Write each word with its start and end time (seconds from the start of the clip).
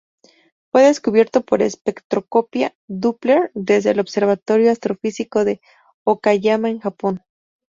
Fue 0.71 0.81
descubierto 0.81 1.41
por 1.43 1.61
espectroscopia 1.61 2.73
Doppler 2.89 3.51
desde 3.53 3.91
el 3.91 3.99
Observatorio 3.99 4.71
Astrofísico 4.71 5.45
de 5.45 5.61
Okayama 6.05 6.71
en 6.71 6.79
Japón. 6.79 7.21